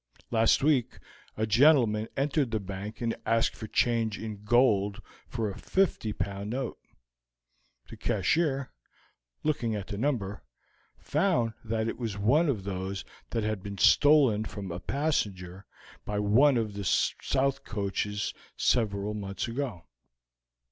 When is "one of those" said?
12.17-13.05